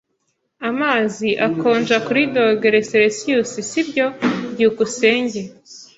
Amazi 0.69 1.29
akonja 1.47 1.97
kuri 2.05 2.21
dogere 2.35 2.79
selisiyusi, 2.89 3.59
sibyo? 3.69 4.05
byukusenge 4.51 5.41